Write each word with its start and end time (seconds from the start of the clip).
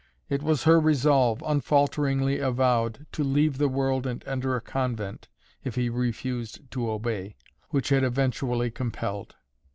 It 0.29 0.41
was 0.41 0.63
her 0.63 0.79
resolve, 0.79 1.43
unfalteringly 1.45 2.39
avowed, 2.39 3.05
to 3.11 3.23
leave 3.23 3.59
the 3.59 3.69
world 3.69 4.07
and 4.07 4.23
enter 4.27 4.55
a 4.55 4.59
convent, 4.59 5.27
if 5.63 5.75
he 5.75 5.89
refused 5.91 6.71
to 6.71 6.89
obey, 6.89 7.35
which 7.69 7.89
had 7.89 8.03
eventually 8.03 8.71
compelled. 8.71 9.35